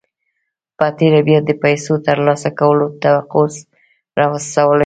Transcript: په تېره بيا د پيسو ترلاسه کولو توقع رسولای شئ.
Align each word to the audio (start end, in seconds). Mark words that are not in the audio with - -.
په 0.77 0.85
تېره 0.97 1.19
بيا 1.27 1.39
د 1.45 1.49
پيسو 1.63 1.93
ترلاسه 2.07 2.49
کولو 2.59 2.85
توقع 3.03 3.45
رسولای 4.19 4.69
شئ. 4.77 4.79